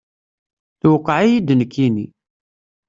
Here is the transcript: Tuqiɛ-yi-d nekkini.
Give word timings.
Tuqiɛ-yi-d 0.81 1.49
nekkini. 1.59 2.05